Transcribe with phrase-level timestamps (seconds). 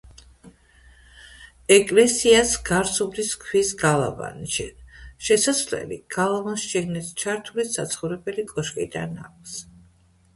[1.73, 4.47] ეკლესიას გარს უვლის ქვის გალავანი,
[5.27, 9.55] შესასვლელი გალავანს შიგნით ჩართული საცხოვრებელი კოშკიდან აქვს.